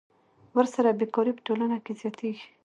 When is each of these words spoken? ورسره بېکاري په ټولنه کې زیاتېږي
ورسره 0.57 0.97
بېکاري 0.99 1.31
په 1.35 1.41
ټولنه 1.47 1.77
کې 1.85 1.93
زیاتېږي 2.01 2.45